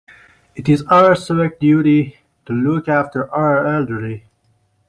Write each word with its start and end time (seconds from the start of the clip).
It 0.55 0.67
is 0.67 0.81
our 0.87 1.13
civic 1.13 1.59
duty 1.59 2.17
to 2.47 2.53
look 2.53 2.87
after 2.89 3.29
our 3.29 3.67
elderly. 3.67 4.25